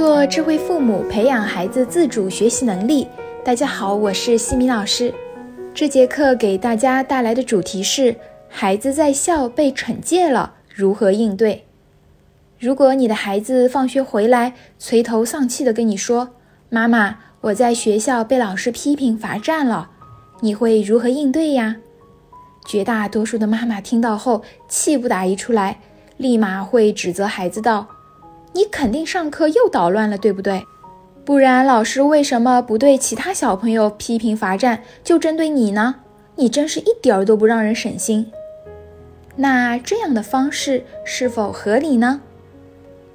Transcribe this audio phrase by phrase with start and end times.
[0.00, 3.06] 做智慧父母，培养孩子自主学习能力。
[3.44, 5.12] 大家好，我是西米老师。
[5.74, 8.16] 这节课给大家带来的主题是：
[8.48, 11.66] 孩子在校被惩戒了，如何应对？
[12.58, 16.30] 如果你的孩子放学回来，垂头丧气地跟你说
[16.70, 19.90] ：“妈妈，我在学校被老师批评罚站了。”
[20.40, 21.76] 你会如何应对呀？
[22.66, 25.78] 绝大多数的妈妈听到后，气不打一处来，
[26.16, 27.86] 立马会指责孩子道。
[28.52, 30.64] 你肯定上课又捣乱了，对不对？
[31.24, 35.96] 不然老师为什么不对其他小朋友批评罚站，就针对你呢？
[36.36, 38.32] 你真是一点儿都不让人省心。
[39.36, 42.20] 那这样的方式是否合理呢？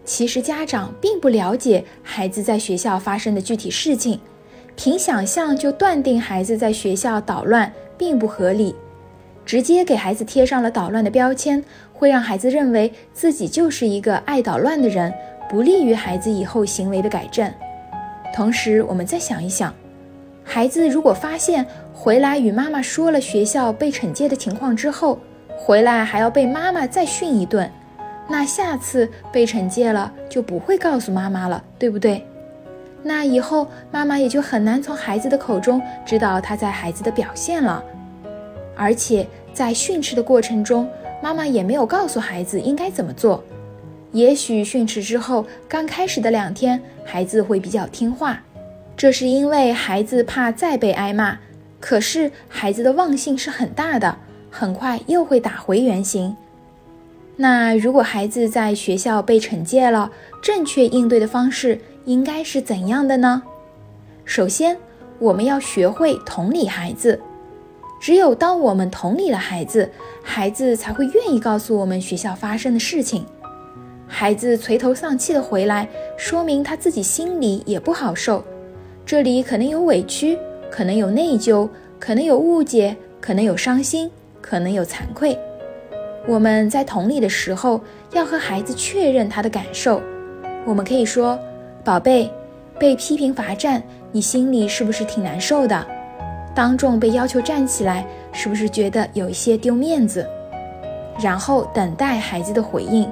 [0.05, 4.19] 其实家长并不了解孩子在学校发生的具体事情，
[4.75, 8.75] 凭想象就断定孩子在学校捣乱并不合理，
[9.45, 11.63] 直接给孩子贴上了捣乱的标签。
[11.97, 15.13] 会让孩子认为自己就是一个爱捣乱的人，
[15.49, 17.49] 不利于孩子以后行为的改正。
[18.33, 19.73] 同时，我们再想一想，
[20.43, 25.17] 孩子如果发现回来与妈妈说了学校被惩戒的情况之后，
[25.57, 27.71] 回来还要被妈妈再训一顿，
[28.27, 32.27] 那下次被惩戒了就不会告诉妈妈了，对不对？
[33.01, 37.81] 那以后妈妈也就很难从孩子的口中知道他在孩子的表现了，
[38.75, 40.87] 而且在训斥的过程中。
[41.23, 43.43] 妈妈也没有告诉孩子应该怎么做。
[44.11, 48.43] 也许训斥之后，刚开始的两天，孩子会比较听话，
[48.95, 51.39] 这是因为孩子怕再被挨骂。
[51.79, 54.15] 可是孩子的忘性是很大的，
[54.51, 56.35] 很快又会打回原形。
[57.37, 60.11] 那如果孩子在学校被惩戒了，
[60.43, 63.41] 正确应对的方式应该是怎样的呢？
[64.25, 64.77] 首先，
[65.17, 67.19] 我们要学会同理孩子。
[68.05, 69.89] 只有当我们同理了孩子，
[70.21, 73.25] 孩子才会愿意告诉我们学校发生的事情。
[74.05, 78.45] 孩子垂头丧气的回来，说明他自己心里也不好受。
[79.07, 80.37] 这里可能有委屈，
[80.69, 81.67] 可能有内疚，
[81.99, 84.07] 可能有误解，可能有伤心，
[84.39, 85.35] 可能有惭愧。
[86.27, 87.81] 我们在同理的时候，
[88.13, 89.99] 要和孩子确认他的感受。
[90.63, 91.39] 我们可以说
[91.83, 92.31] ：“宝贝，
[92.77, 95.83] 被批评罚站，你心里是不是挺难受的？”
[96.55, 100.25] 当众被要求站起来，是不是觉得有一些丢面子？
[101.21, 103.11] 然后等待孩子的回应，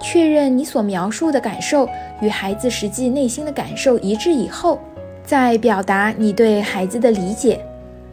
[0.00, 1.88] 确认你所描述的感受
[2.20, 4.78] 与孩子实际内心的感受一致以后，
[5.24, 7.64] 再表达你对孩子的理解。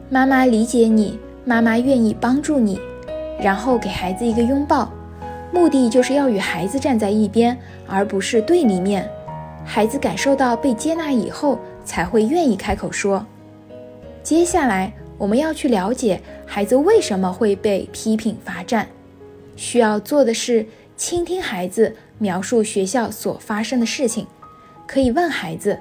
[0.09, 2.79] 妈妈理解你，妈妈愿意帮助你。
[3.41, 4.91] 然后给孩子一个拥抱，
[5.51, 7.57] 目的就是要与孩子站在一边，
[7.88, 9.07] 而不是对立面。
[9.63, 13.25] 孩子感受到被接纳以后，才会愿意开口说。
[14.27, 18.85] 接下来我们要去了解孩子为什么会被批评罚站，
[19.55, 20.65] 需要做的是
[20.97, 24.27] 倾听孩子描述学校所发生的事情。
[24.85, 25.79] 可以问孩子，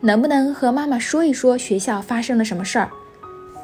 [0.00, 2.88] 能不能和妈妈说一说学校发生了什么事儿？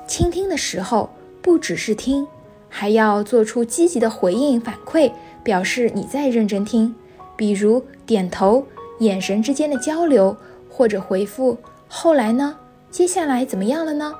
[0.08, 1.08] 倾听的时候
[1.40, 2.26] 不只是听，
[2.68, 5.12] 还要做出积极的回应反馈，
[5.44, 6.92] 表示你在认真听，
[7.36, 8.66] 比如点头、
[8.98, 10.36] 眼神之间的交流，
[10.68, 11.56] 或者回复
[11.86, 12.56] “后来呢？
[12.90, 14.12] 接下来怎么样了呢？”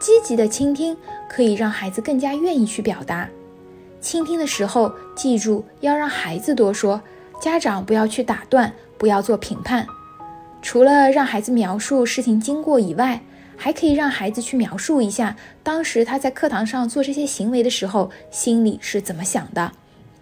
[0.00, 0.96] 积极的倾听
[1.28, 3.28] 可以让孩子更加愿意去表达。
[4.00, 7.00] 倾听的时候，记住要让孩子多说，
[7.38, 9.86] 家长不要去打断，不要做评判。
[10.62, 13.20] 除了让孩子描述事情经过以外，
[13.58, 19.72] 还可以让孩子去描述一下当时他在课堂上做这些行为的时候心里是怎么想的，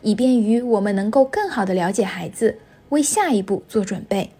[0.02, 4.32] 以便于我们能够更好的了解孩子，为下一步做准备。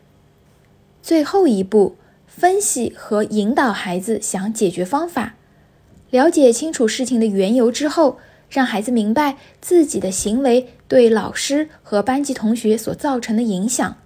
[1.01, 1.95] 最后一步。
[2.39, 5.35] 分析和引导孩子想解决方法，
[6.11, 8.19] 了解清楚事情的缘由之后，
[8.49, 13.97] 让孩子明白自己的行为对老师和班级同学所造成的影响。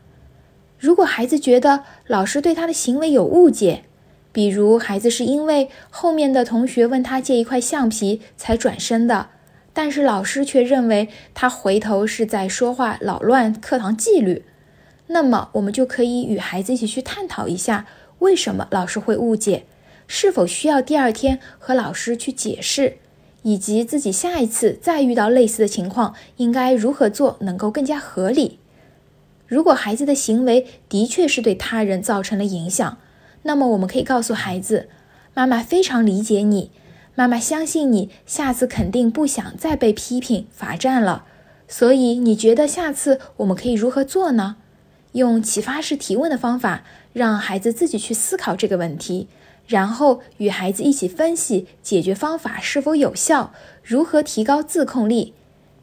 [0.78, 3.84] 如果孩子觉得老师对他的行为有误解，
[4.32, 9.28] 比如孩子是因为后面的同学问他借一块橡皮才转身的，
[9.75, 14.47] 但是老师却认为他回头是在说话扰乱课堂纪律，
[15.09, 17.84] 那么我们就可以与孩子一起去探讨一下。
[18.22, 19.65] 为什么老师会误解？
[20.07, 22.98] 是否需要第二天和老师去解释？
[23.42, 28.60] 以及自己下一次再遇到类似的情况，应该如何做能够更加合理？
[29.48, 32.98] 如果孩子的行为的确是对他人造成了影响，
[33.42, 34.89] 那么我们可以告诉孩子
[35.34, 36.71] ：“妈妈非常理解你，
[37.16, 41.24] 妈妈相信你下次肯定不想再被批评罚站了。
[41.66, 44.59] 所以你觉得下次我们可以如何做呢？”
[45.12, 46.84] 用启发式提问的方法。
[47.12, 49.28] 让孩子自己去思考这个问题，
[49.66, 55.34] 然后与孩子一起分析解决方法是否有效，如何提高自控力，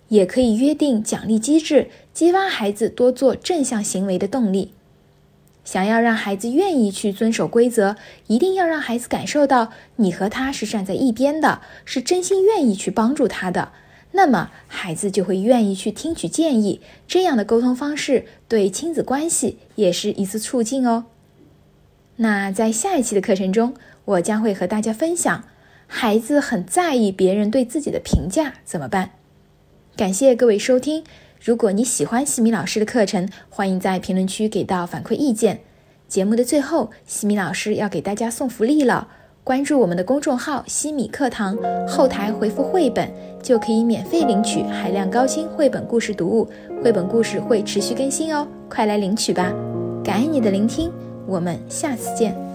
[0.07, 4.73] 也可以约定奖励机制，激发孩子多做正向行为的动力。
[5.63, 7.95] 想要让孩子愿意去遵守规则，
[8.25, 13.71] 一定要让孩子感受到你和他是站在一边的，是真心愿意去帮助他的。
[14.11, 16.81] 那么孩子就会愿意去听取建议。
[17.07, 21.05] 这样的沟通方式对亲子关系也是一次促进哦。
[22.17, 23.75] 那在下一期的课程中，
[24.05, 25.45] 我将会和大家分享，
[25.87, 29.11] 孩子很在意别人对自己的评价怎么办。
[29.95, 31.03] 感谢各位收听。
[31.41, 35.61] 如果你喜欢西米老师的课程，欢迎在评论区给到反馈意见。
[36.09, 39.07] 节目的最后，西米老师要给大家送福利了，
[39.49, 41.57] 关注我们的公众号“西米课堂”，
[41.89, 43.11] 后台回复“绘本”
[43.41, 46.47] 就可以免费领取海量高清绘本故事读物，
[46.83, 49.51] 绘本故事会持续更新哦，快来领取吧！
[50.03, 50.91] 感恩你的聆听，
[51.25, 52.48] 我们下次见。